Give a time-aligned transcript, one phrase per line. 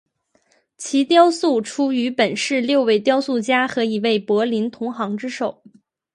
[0.77, 5.61] 其雕塑出于本市六位雕塑家和一位柏林同行之手。